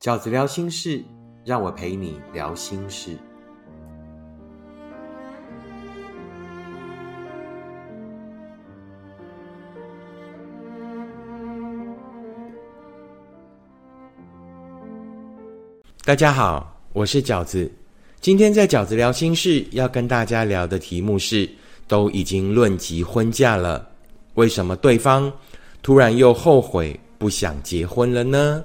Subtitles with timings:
[0.00, 1.04] 饺子聊心事，
[1.44, 3.18] 让我陪你聊心事。
[16.02, 17.70] 大家好，我是饺子。
[18.22, 21.46] 今天在饺子聊心事，要跟大家聊的题目是：
[21.86, 23.86] 都已经论及婚嫁了，
[24.32, 25.30] 为什么对方
[25.82, 28.64] 突然又后悔不想结婚了呢？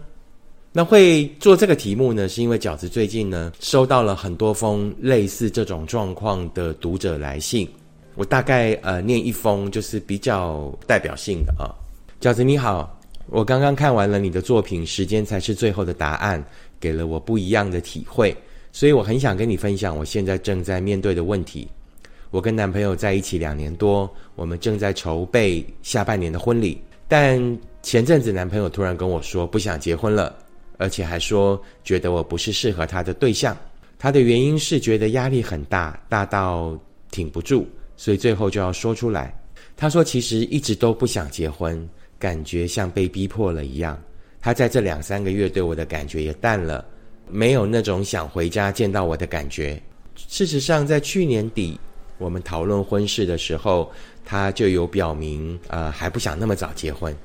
[0.77, 7.65] 那会做这个题目呢，是因为饺子最近呢收到了很多封类似这种状况的读者来信，
[8.15, 11.71] 我大概呃念一封就是比较代表性的啊。
[12.19, 16.43] 饺子你好，我刚刚看完了你的作品《时间才是最后的答案》，
[16.77, 18.35] 给了我不一样的体会，
[18.73, 21.65] 所以我很想跟你分享我现在正在面对的问题。
[22.31, 30.35] 我跟男朋友在一起两年多，我们正在筹备下半年的婚礼，但前阵子男朋友突然跟我说不想结婚了。
[30.77, 33.55] 而且还说觉得我不是适合他的对象，
[33.97, 36.77] 他的原因是觉得压力很大，大到
[37.11, 39.33] 挺不住，所以最后就要说出来。
[39.77, 44.01] 他说其实一直都不想结婚，感觉像被逼迫了一样。
[44.41, 46.85] 他在这两三个月对我的感觉也淡了，
[47.29, 49.81] 没有那种想回家见到我的感觉。
[50.15, 51.79] 事实上，在去年底
[52.17, 53.91] 我们讨论婚事的时候，
[54.23, 57.15] 他就有表明，呃，还不想那么早结婚。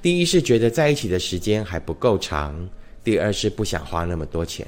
[0.00, 2.68] 第一是觉得在一起的时间还不够长。
[3.04, 4.66] 第二是不想花那么多钱，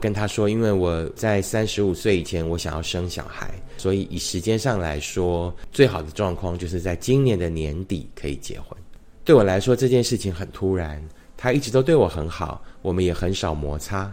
[0.00, 8.78] 跟他说，因为我在三十五岁以前我想要生小孩，所以以时间上来说，最好的状况就是在今年的年底可以结婚。
[9.24, 11.02] 对我来说这件事情很突然，
[11.36, 14.12] 他一直都对我很好，我们也很少摩擦，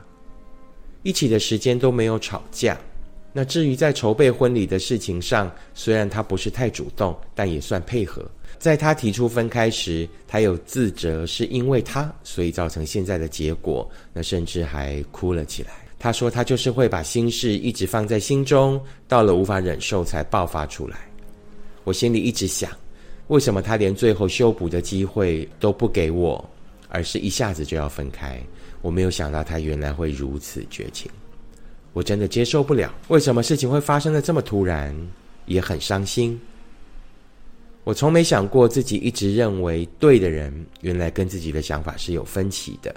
[1.04, 2.78] 一起的时间都没有吵架。
[3.32, 8.26] 那至于在筹备婚礼的事情上，虽然他不是太主动，但也算配合。
[8.60, 13.90] 在他提出分开时，他有自责，是因为他，所以造成现在的结果。
[14.14, 15.72] 那甚至还哭了起来。
[15.98, 20.98] 他说他就是会把心事一直放在心中，到了无法忍受才爆发出来。
[21.86, 22.70] 我心里一直想，
[23.30, 26.50] 为什么他连最后修补的机会都不给我，
[26.90, 28.42] 而是一下子就要分开？
[28.82, 31.10] 我没有想到他原来会如此绝情，
[31.94, 32.94] 我真的接受不了。
[33.08, 34.96] 为什么事情会发生的这么突然？
[35.46, 36.40] 也很伤心。
[37.84, 42.94] 我从没想过自己一直认为对的人，原来跟自己的想法是有分歧的。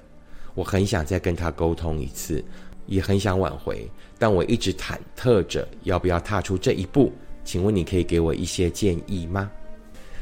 [0.54, 2.44] 我很想再跟他沟通一次，
[2.86, 3.88] 也很想挽回，
[4.18, 7.10] 但我一直忐忑着要不要踏出这一步。
[7.44, 9.50] 请问你可以给我一些建议吗？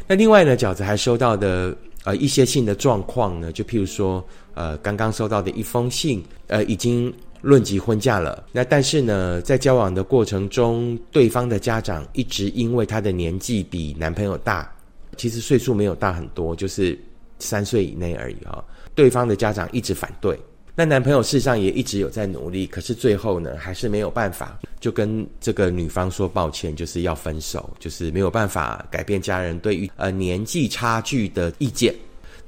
[0.07, 7.13] 那另外呢，饺子还收到的呃一些信的状况呢，就譬如说呃刚刚收到的一封信，呃已经。
[7.43, 14.71] 论及婚嫁了，那但是呢，在交往的过程中，对方的家长一直因为他的年纪比男朋友大，
[15.17, 16.99] 其实岁数没有大很多，就是
[17.39, 18.63] 三岁以内而已哈。
[18.95, 20.39] 对方的家长一直反对，
[20.75, 31.95] 那男朋友事实上也一直有在努力，可是最后呢，还是没有办法，就跟这个女方说抱歉，就是要分手，就是没有办法改变家人对于呃年纪差距的意见。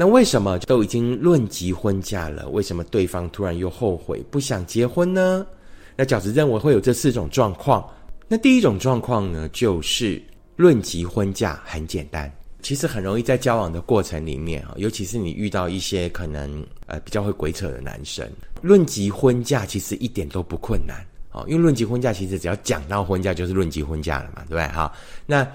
[0.03, 5.47] 那为什么都已经论及婚嫁了，为什么对方突然又后悔不想结婚呢？
[5.95, 7.89] 那饺子认为会有这四种状况。
[8.27, 10.21] 那第一种状况呢，就是
[10.57, 12.29] 论及婚嫁很简单，
[12.63, 18.29] 其实很容易在交往的过程里面啊，尤其是你遇到一些可能呃比较会鬼扯的男生，
[18.61, 20.97] 论及婚嫁其实一点都不困难
[21.31, 24.67] 啊，因为论及婚嫁其实只要讲到婚嫁就是论及婚嫁了嘛，对不对？
[24.67, 24.93] 哈，
[25.27, 25.47] 那。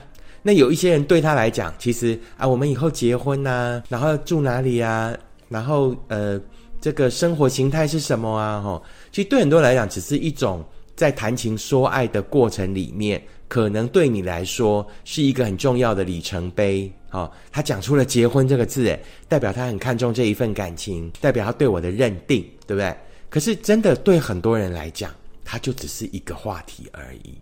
[0.47, 5.13] 那有一些人对他来讲，其实啊，我们以后结婚呐，然后住哪里啊，
[5.49, 6.39] 然后呃，
[6.79, 8.61] 这个生活形态是什么啊？
[8.61, 8.81] 哈，
[9.11, 10.63] 其实对很多人来讲，只是一种
[10.95, 16.89] 在谈情说爱的过程里面，可能对你来说是一个很重要的里程碑。
[17.09, 18.97] 哈，他讲出了结婚这个字，诶，
[19.27, 22.95] 代表他很看重这一份感情，代表他对我的认定，对不对？
[23.29, 25.11] 可是真的对很多人来讲，
[25.43, 27.35] 它就只是一个话题而已。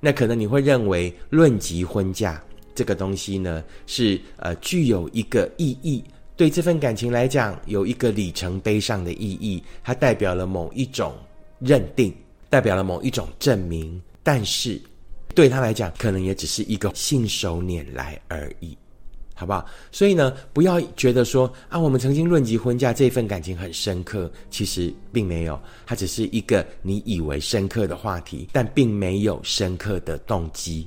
[0.00, 2.42] 那可能你会认为论及婚嫁
[2.74, 6.02] 这个东西呢，是呃具有一个意义，
[6.36, 11.14] 对这份感情来讲有一个里程碑上的意义，它代表了某一种
[11.58, 12.14] 认定，
[12.48, 14.80] 代表了某一种证明，但是
[15.34, 18.76] 对他来讲，可能也只是一个信手拈来而已。
[19.40, 19.64] 好不好？
[19.90, 30.86] 所以呢，不要觉得说啊，我们曾经论及婚嫁这份感情很深刻，其实并没有，它只是一个你以为深刻的话题，但并没有深刻的动机。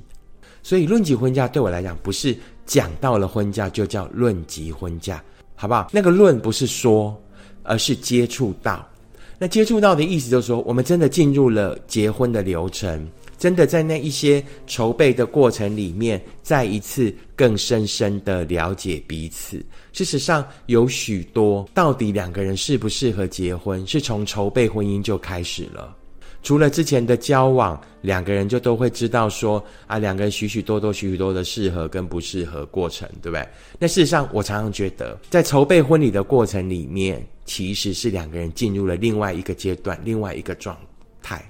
[0.62, 5.20] 所以论及婚嫁对我来讲，不是讲到了婚嫁就叫论及婚嫁，
[5.56, 5.90] 好不好？
[5.92, 7.20] 那个论不是说，
[7.64, 8.88] 而是接触到。
[9.36, 13.04] 那接触到的意思就是说，我们真的进入了结婚的流程，
[13.38, 19.64] 真的在那一些筹备的过程里面，再一次更深深的了解彼此。
[19.92, 25.96] 事实上，有许多到底两个人适不适合结婚，是从筹备婚姻就开始了。
[26.42, 33.48] 除了之前的交往，两个人就都会知道说啊，两个人许许多多、许许多的适合跟不适合过程，对不对？
[33.78, 40.76] 那事实上，我常常觉得，在筹备婚礼的过程里面，其实是两个人进入了另外一个阶段、另外一个状
[41.22, 41.42] 态。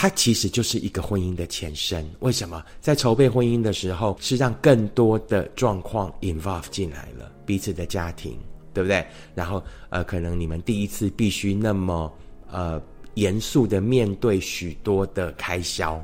[0.00, 2.08] 它其实就是一个婚姻的前身。
[2.20, 2.64] 为什么？
[2.80, 8.38] 在筹备婚姻的时候，是让更多的状况 involve 进来了彼此的家庭，
[8.72, 9.06] 对不对？
[9.34, 12.10] 然后，呃，可能你们第一次必须那么
[12.50, 12.80] 呃。
[13.14, 16.02] 严肃的面对许多的开销，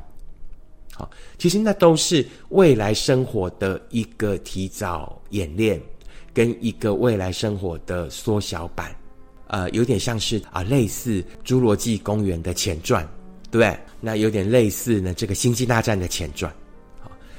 [0.92, 1.08] 好，
[1.38, 5.80] 其实那都是未来生活的一个提早演练，
[6.34, 8.94] 跟一个未来生活的缩小版，
[9.46, 13.08] 呃，有点像是啊，类似《侏罗纪公园》的前传，
[13.56, 13.78] 对不对？
[14.00, 16.52] 那有点类似呢，这个《星际大战》的前传。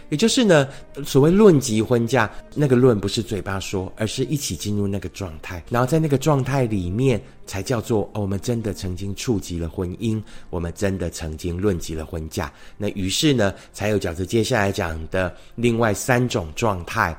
[0.10, 0.70] 也就是呢，
[1.06, 12.50] 所谓论及婚嫁，那个论不是嘴巴说，而是一起进入那个状态，然后在那个状态里面，才叫做我们真的曾经触及了婚姻，我们真的曾经论及了婚嫁。
[12.78, 17.14] 那于是呢，才有饺子接下来讲的另外三种状态。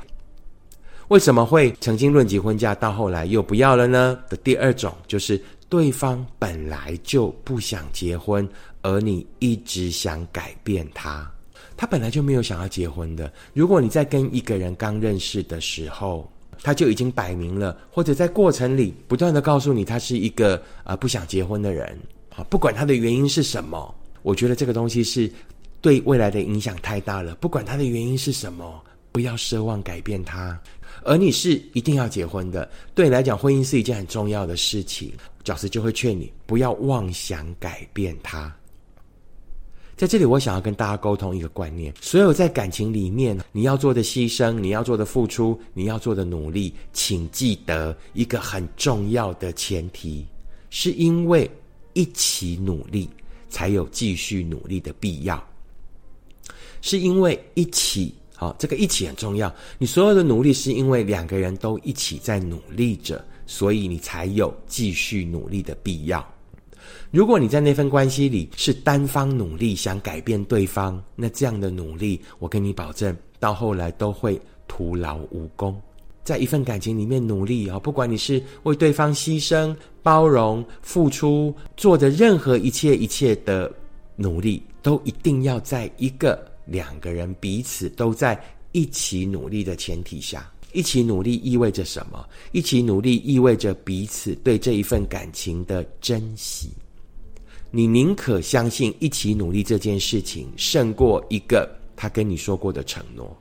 [1.09, 4.19] 为什么会曾经论及婚嫁，到后来又不要了呢？
[4.31, 8.49] 的第二种就是对方本来就不想结婚，
[8.83, 11.31] 而你一直想改变他。
[11.77, 13.33] 他本来就没有想要结婚的。
[13.55, 16.29] 如果你在跟一个人刚认识的时候，
[16.63, 21.97] 他就已经摆明了，或者在过程里不断的告诉你他是一个呃不想结婚的人，
[22.31, 25.31] 好，不管他的原因是什么，我觉得这个东西是
[25.81, 27.37] 对未来的影响太大了。
[27.37, 28.83] 不管他的原因是什么，
[29.13, 30.61] 不要奢望改变他。
[31.05, 35.13] 而你是一定要结婚的，对你来讲，婚姻是一件很重要的事情。
[35.45, 38.53] 教师就会劝你不要妄想改变他。
[39.99, 50.25] 在这里，我想要跟大家沟通一个观念：所有在感情里面你要做的牺牲、你要做的付出、你要做的努力，请记得一个很重要的前提，
[50.71, 51.51] 是因为
[51.95, 53.11] 一起努力
[53.49, 55.45] 才有继续努力的必要。
[56.81, 59.53] 是因为一起，好，这个一起很重要。
[59.79, 66.25] 你所有的努力是因为两个人都一起在努力着，所以你才有继续努力的必要。
[67.11, 75.81] 如果你在那份关系里是单方努力想改变对方，那这样的努力，我跟你保证，到后来都会徒劳无功。
[76.23, 83.73] 在一份感情里面努力啊，不管你是为对方牺牲、包容、付出，做的任何一切一切的
[84.15, 88.39] 努力，都一定要在一个两个人彼此都在
[88.73, 90.53] 一起努力的前提下。
[90.73, 92.25] 一起努力意味着什么？
[92.53, 96.71] 一起努力意味着彼此对这一份感情的珍惜。
[97.71, 103.37] 你宁可相信一起努力这件事情，胜过一个他跟你说过的承诺。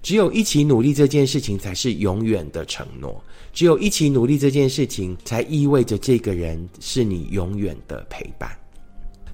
[0.00, 3.22] 只有一起努力这件事情才是永远的承诺。
[3.52, 8.50] 只有一起努力这件事情，才意味着这个人是你永远的陪伴。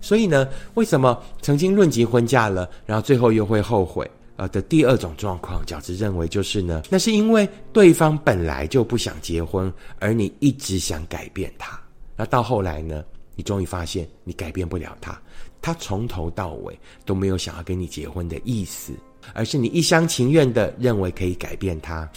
[0.00, 4.10] 所以呢，为什么曾经论及婚嫁了，然后最后又会后悔？
[4.36, 11.78] 呃的第二种状况，饺子认为就是呢，那是因为对方本来就不想结婚，而你一直想改变他。
[12.16, 13.04] 那到后来呢，
[13.36, 15.20] 你终于发现你改变不了他，
[15.60, 18.92] 他从头到尾都没有想要跟你结婚的意思，
[19.32, 22.08] 而是你一厢情愿的认为可以改变他。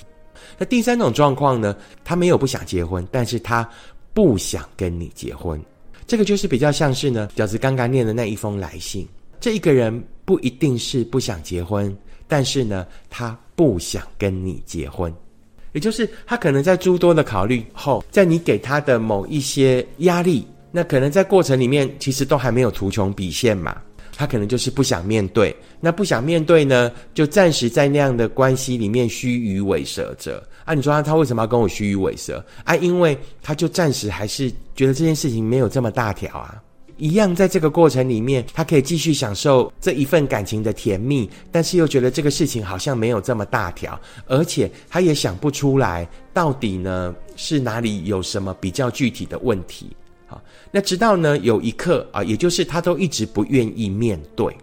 [0.58, 3.68] 那第三种状况呢，他没有不想结婚，但是他
[4.14, 5.60] 不想跟你结婚。
[6.06, 9.08] 这个就是比较像是呢，饺子刚刚念的那一封来信，
[9.40, 11.96] 这一个人不一定是不想结婚。
[12.28, 15.14] 但是呢，他不想跟你结婚，
[15.74, 23.82] 也就是他可能在诸多的考虑后，在你给他的某一些压力，那可能在过程里面其实都还没有图穷匕现嘛，
[24.16, 25.56] 他可能就是不想面对。
[25.80, 30.74] 那不想面对呢，就暂时在那样的关系里面虚与委蛇着啊。
[30.74, 32.76] 你说他他为什么要跟我虚与委蛇啊？
[32.76, 36.62] 因为他就暂时还是觉得这件事情没有这么大条啊。
[36.98, 49.96] 一样，在这个过程里面，他可以继续享受这一份感情的甜蜜，但是又觉得这个事情好像没有这么大条，而且他也想不出来到底呢是哪里有什么比较具体的问题。
[50.26, 54.56] 好，那直到呢有一刻啊，也就是他都一直不愿意面对，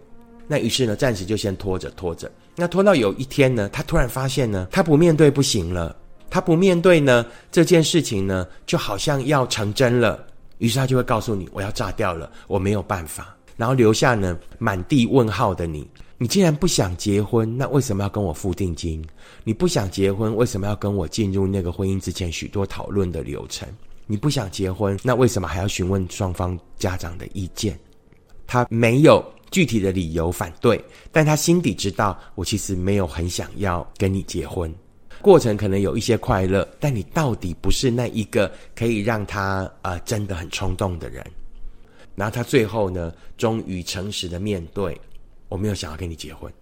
[0.45, 5.95] 那于是呢暂时就先拖着拖着，那拖到有一天呢，他突然发现呢，他不面对不行了，
[6.29, 10.27] 他不面对呢这件事情呢就好像要成真了。
[10.57, 15.87] 于是他就会告诉你：“我要炸掉了，我没有办法。”然后留下呢满地问号的你。
[16.17, 19.03] 你既然不想结婚，那为什么要跟我付定金？
[19.43, 23.67] 你不想结婚，为什么要跟我进入那个婚姻之前许多讨论的流程？
[24.07, 27.77] 你不想结婚，那为什么还要询问双方家长的意见？
[28.47, 30.81] 他没有具体的理由反对，
[31.11, 34.73] 但他心底知道，我其实没有很想要跟你结婚。
[35.25, 41.25] 过程可能有一些快乐，但你到底不是那一个可以让他啊真的很冲动的人。
[42.13, 44.95] 然后他最后呢，终于诚实的面对，
[45.49, 46.53] 我没有想要跟你结婚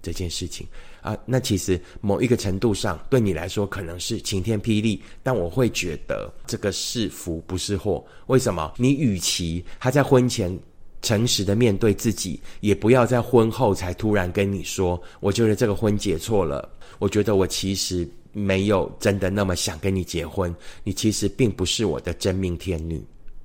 [0.00, 0.64] 这件事情
[1.00, 1.18] 啊。
[1.26, 8.06] 那其实某一个程度上，对你来说可能是晴天霹雳，但我会觉得这个是福不是祸。
[8.28, 8.72] 为什么？
[8.76, 10.56] 你与其他在婚前
[11.02, 16.68] 诚实的面对自己，也不要在婚后才突然跟你说，我觉得这个婚结错了。
[16.98, 23.00] 我觉得我其实没有真的那么想跟你结婚，你其实并不是我的真命天女。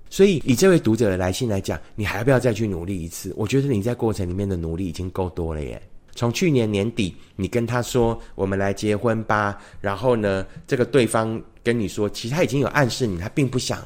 [0.09, 3.33] 所以，以这位读者的来信来讲，你还要不要再去努力一次？
[3.35, 5.81] 我觉得你在过程里面的努力已经够多了耶。
[6.15, 13.83] 从去年年底，你跟他说我们来结婚吧，然后呢，这个对方跟你说，其实他已经有暗示你，他并不想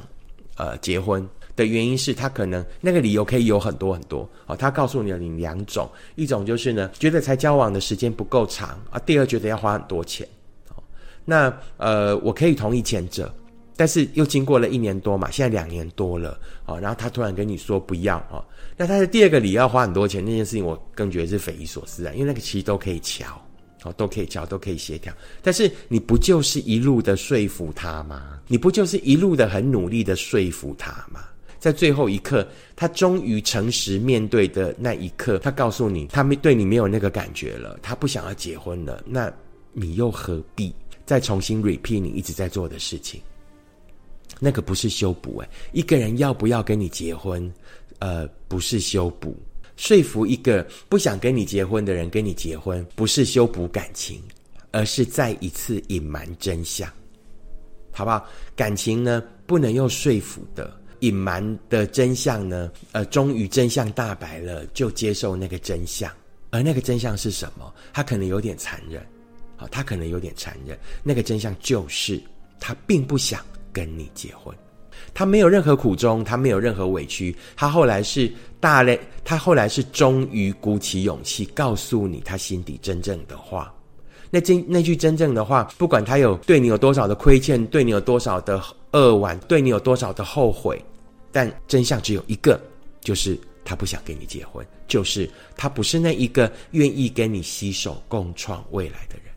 [0.56, 1.26] 呃结婚
[1.58, 4.56] 的原因是他可能那个理由可以有很多很多哦。
[4.56, 10.26] 他告诉你了你两种，一种就是呢，觉得才交往的时间不够长啊；第二，觉得要花很多钱。
[11.24, 13.34] 那呃，我可以同意前者。
[13.76, 16.36] 但是又经过了一年多嘛，现在两年多了
[16.66, 18.42] 啊，然后他突然跟你说不要啊，
[18.76, 23.40] 那他的第二个理由要花很多钱，那件事情我更觉得是匪夷所思啊，因为那个其实都可以瞧，
[23.84, 25.14] 哦，都可以瞧，都可以协调。
[25.42, 28.40] 但是你不就是一路的说服他吗？
[28.48, 31.20] 你不就是一路的很努力的说服他吗？
[31.58, 32.46] 在最后一刻，
[32.76, 39.32] 他终于诚实面对的那一刻，他告诉你，他没对你没有那个感觉了，他不想要结婚了，那
[39.72, 40.74] 你又何必
[41.04, 43.20] 再重新 repeat 你一直在做的事情？
[44.40, 47.52] 那个不是修补诶，一个人要不要跟你结婚，
[47.98, 49.36] 呃，不是修补。
[49.76, 54.22] 说服一个不想跟你结婚的人跟你结婚，不是修补感情，
[54.70, 56.88] 而是再一次隐瞒真相，
[57.92, 58.24] 好不好？
[58.54, 66.10] 感情呢，不能用说服的，隐瞒的真相呢，呃，终于真相大白了，就接受那个真相。
[66.50, 67.72] 而那个真相是什么？
[67.92, 69.04] 他可能有点残忍，
[69.56, 70.78] 好，他可能有点残忍。
[71.02, 72.20] 那个真相就是
[72.58, 73.40] 他并不想。
[73.70, 74.52] 跟你结婚，
[75.14, 83.72] 他没有任何苦衷，他没有任何委屈，他后来是大类，他后来是终于鼓起勇气告诉你他心底真正的话。
[84.30, 90.82] 那真那句真正的话，不管他有对你有多少的亏欠，对你有多少的扼腕，对你有多少的后悔，
[91.32, 92.60] 但真相只有一个，
[93.00, 99.32] 就是他不想跟你结婚，就是他不是那一个愿意跟你携手共创未来的人。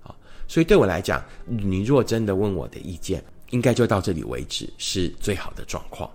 [0.00, 3.22] 好，所以对我来讲，你若真的问我的意见。
[3.52, 6.10] 应该就到这里为止是最好的状况。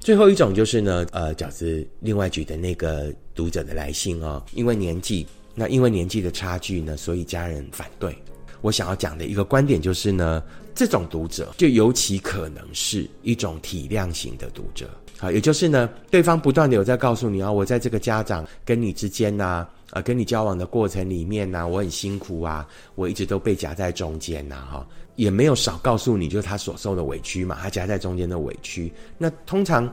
[0.00, 5.24] 最后一种就是呢，呃，饺子另外举的那个读者的来信哦，因为年纪，
[5.60, 8.16] 那因为年纪的差距呢，所以家人反对。
[8.62, 10.42] 我想要讲的一个观点就是呢，
[10.74, 14.88] 这种读者就尤其可能是一种体谅型的读者
[15.18, 24.86] 啊，也就是呢，对方不断的有在告诉你啊，我在这个家长跟你之间呐，啊，跟你交往的过程里面呐，我很辛苦啊，我一直都被夹在中间呐，哈。
[25.16, 28.90] 也没有少告诉你，就是他所受的委屈嘛，他夹在中间的委屈。
[29.18, 29.86] 那通常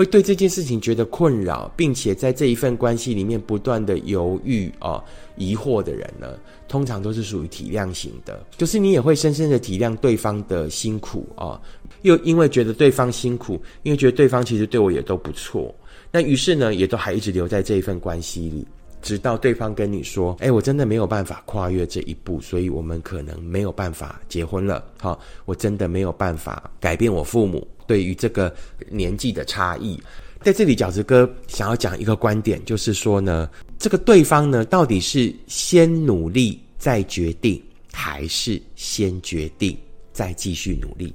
[0.00, 5.04] 会对这件事情觉得困扰，并且在这一份关系里面不断的犹豫啊、
[5.36, 6.38] 疑惑的人呢，
[6.68, 11.60] 通常都是属于体谅型的，就是你也会深深的体谅对方的辛苦啊，
[12.00, 15.74] 又因为觉得对方辛苦，因为觉得对方其实对我也都不错，
[16.10, 18.66] 那于是呢，也都还一直留在这一份关系里。
[19.02, 28.54] 直到对方跟你说：“哎，我真的没有办法跨越这一步，所以我们可能没有办法结婚了。”好，我真的没有办法改变我父母对于这个
[28.88, 30.00] 年纪的差异。
[30.44, 37.60] 在这里，饺子哥想要讲一个观点，就是说呢，这个对方呢，到底是先努力再决定，
[37.92, 39.76] 还是先决定
[40.12, 41.12] 再继续努力？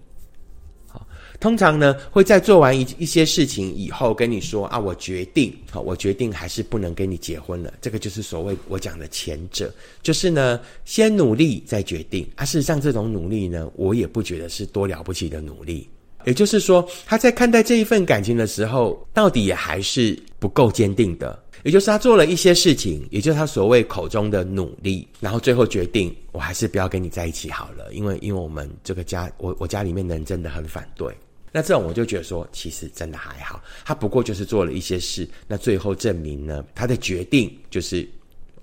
[1.37, 7.73] 通常呢，会在做完一一些事情以后跟你说啊，我决定，好，我决定还是不能跟你结婚了。
[7.81, 12.25] 这个就是所谓我讲的前者，就是呢，先努力再决定。
[12.35, 15.89] 啊，事实上这种努力呢，我也不觉得是多了不起的努力。
[16.25, 21.43] 也就是说，他在看待这一份感情的时候，到底也还是不够坚定的。
[21.63, 31.11] 也就是他做了一些事情，也就是他所谓口中的努力，然后最后决定，我还是不要跟你在一起好了，因为因为我们这个家，我我家里面人真的很反对。
[31.51, 38.07] 那这种我就觉得说，其实真的还好，他不过就是做了一些事，那最后证明呢，他的决定就是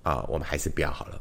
[0.02, 1.20] 啊，我们还是不要好了，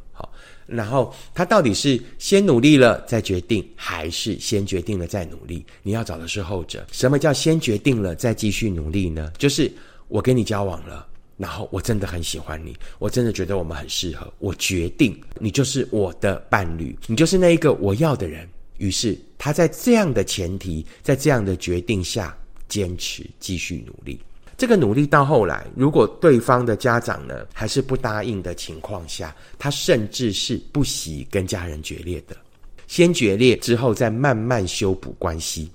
[0.72, 5.66] 然后他到底是先努力了再决定，还是先决定了再努力？
[5.84, 6.88] 你要找的是后者。
[6.92, 9.32] 什么叫先决定了再继续努力呢？
[9.38, 9.72] 就是
[10.08, 11.06] 我跟你交往了，
[11.38, 18.48] 然后我真的很喜欢你，我真的觉得我们很适合，我决定你就是我的伴侣，你就是那一个我要的人。
[18.78, 22.36] 于是他在这样的前提，在这样的决定下
[22.68, 24.20] 坚持继续努力。
[24.62, 32.38] 这个努力到后来，如果对方的家长呢还是不答应的情况下，他甚至是不惜跟家人决裂的，
[32.86, 35.72] 先决裂之后再慢慢修补关系。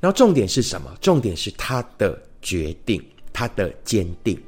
[0.00, 0.94] 然后重点是什么？
[1.00, 3.02] 重点是他的决定，
[3.32, 4.38] 他的坚定。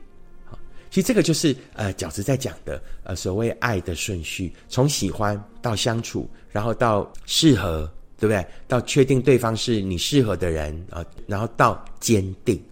[0.90, 8.44] 其实这个就是呃饺子在讲的呃所谓爱的顺序，从喜欢到相处，然后到适合，对不对？
[8.66, 12.62] 到确定对方是你适合的人啊，然后到坚定。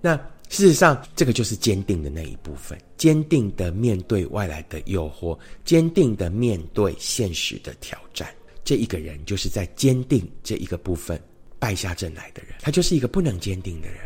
[0.00, 8.28] 那事实上，这个就是坚定的那一部分，坚定的面对外来的诱惑，坚定的面对现实的挑战。
[8.64, 11.20] 这一个人就是在坚定这一个部分
[11.58, 13.98] 败下阵来的人，他就是一个不能坚定的人，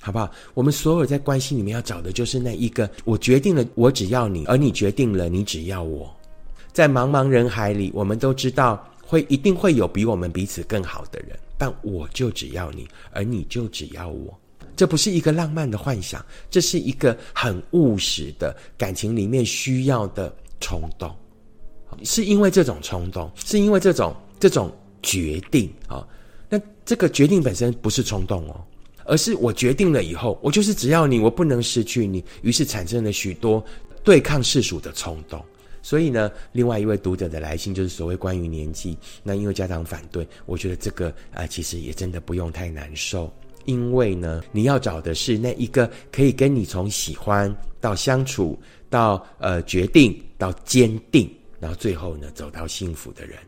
[0.00, 0.30] 好不好？
[0.54, 6.14] 我们所有在关系里面要找的就是那一个，我决定了，我只要你，而你决定了，你只要我。
[6.72, 14.38] 在茫茫人海里，我们都知道会一定会有比我们彼此更好的人，但我就只要你，而你就只要我。
[14.76, 21.14] 这不是一个浪漫的幻想，这是一个很务实的感情里面需要的冲动。
[22.02, 26.04] 是因为这种冲动，是因为这种这种决定啊。
[26.48, 28.60] 那这个决定本身不是冲动哦，
[29.04, 33.64] 而是我决定了以后，我就是只要你，我不能失去你，于是产生了许多
[34.02, 35.40] 对抗世俗的冲动。
[35.82, 43.32] 所以呢，另外一位读者的来信就是所谓关于年纪，那因为家长反对，我觉得这个啊，其实也真的不用太难受。
[43.64, 53.38] 因为呢，你要找的是那一个可以跟你从喜欢到相处到呃决定到坚定，然后最后呢走到幸福的人，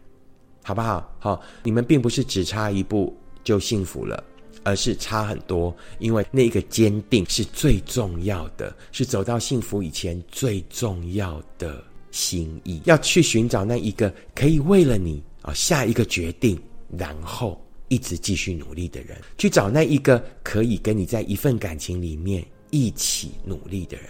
[0.62, 1.14] 好不好？
[1.18, 4.22] 好，你们并不是只差一步就幸福了，
[4.64, 5.74] 而是差很多。
[5.98, 12.80] 因为那个坚定是最重要的，是走到幸福以前最重要的心意。
[12.84, 16.60] 要去寻找那一个可以为了你啊下一个决定，
[16.96, 17.60] 然后。
[17.88, 24.06] 一直继续努力的人，去找那一个可以跟你在一份感情里面一起努力的人。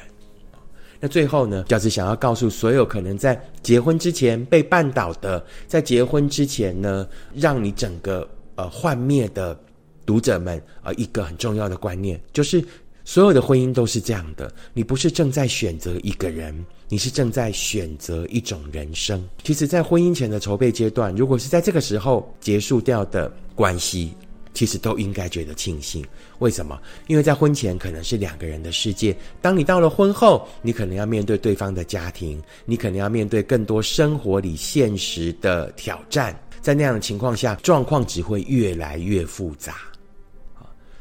[0.99, 9.59] 那最后呢，饺子想要告诉所有可能在结婚之前被绊倒的，在结婚之前呢，让你整个呃幻灭的
[10.07, 12.65] 读者们呃，一个很重要的观念，就是
[13.07, 16.53] 所有的婚姻都是这样的，你不是正在选择一个人。
[16.89, 19.25] 你是正在选择一种人生。
[19.43, 24.13] 其实，在婚姻前的筹备阶段，如果是在这个时候结束掉的关系，
[24.55, 26.05] 其实都应该觉得庆幸。
[26.41, 26.81] 为什么？
[27.07, 36.37] 因为在婚前可能是两个人的世界，当你到了婚后，你可能要面对对方的家庭，你可能要面对更多生活里现实的挑战。
[36.61, 39.75] 在那样的情况下，状况只会越来越复杂。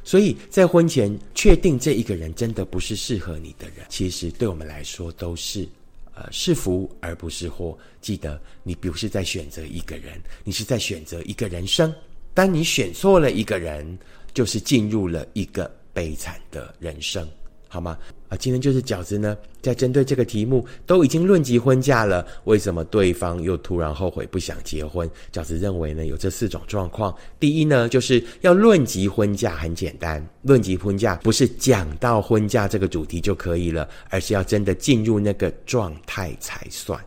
[0.06, 5.68] 所以在婚前确定这一个人真的不是适合你的人，其实对我们来说都是，
[6.14, 7.76] 呃，是福而不是祸。
[8.00, 11.92] 记得，你不是在选择一个人，你是在选择一个人生。
[12.36, 13.98] 当你选错了一个人，
[14.32, 17.28] 就是进入了一个悲惨的人生。
[17.68, 17.98] 好吗？
[18.38, 25.10] 今天就是饺子呢，在针对这个题目都已经论及婚嫁了，为什么对方又突然后悔不想结婚？
[25.32, 27.16] 饺子认为呢，有这四种状况。
[27.40, 37.00] 第一呢，就是要论及婚嫁很简单，论及婚嫁不是讲到婚嫁这个主题就可以了，而是要真的进入那个状态才算。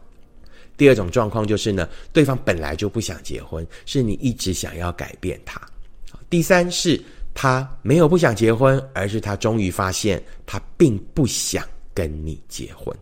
[0.76, 5.60] 第二种状况就是呢，对方本来就不想结婚，是你一直想要改变他。
[6.30, 7.00] 第三是。
[7.40, 12.92] 他没有不想结婚，而是他终于发现他并不想跟你结婚。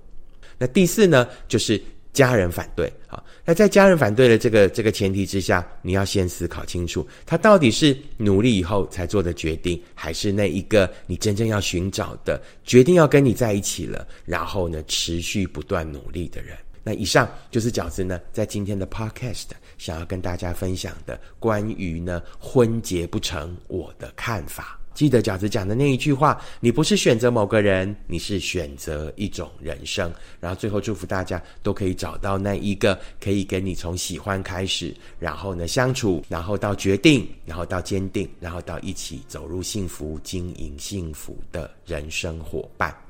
[0.58, 3.24] 那第四呢，就是家人反对啊。
[3.46, 16.54] 那在家人反对的这个这个前提之下，你要先思考清楚，他到底是努力以后才做的决定，还是那一个你真正要寻找的决定要跟你在一起了，然后呢持续不断努力的人。
[16.84, 19.46] 那以上就是饺子呢，在今天的 podcast
[19.78, 24.78] 想要跟大家分享的关于呢婚结不成我的看法。
[24.94, 30.10] 记得饺子讲的那一句话：你不是选择某个人，你是选择一种人生。
[30.40, 43.05] 然后最后祝福大家都可以找到那一个可以跟你从喜欢开始，然后呢相处，然后到决定，然后到坚定，然后到一起走入幸福、经营幸福的人生伙伴。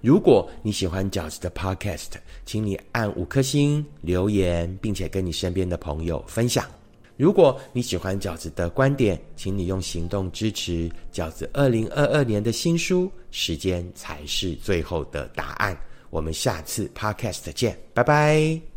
[0.00, 2.12] 如果你喜欢饺子的 Podcast，
[2.46, 6.64] 请你按五颗星留言，并且跟你身边的朋友分享。
[7.16, 15.74] 如果你喜欢饺子的观点，请你用行动支持饺子二零二二年的新书《时间才是最后的答案》。
[16.08, 18.70] 我们下次 Podcast 见，拜拜。